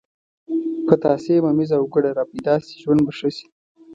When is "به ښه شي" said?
3.05-3.47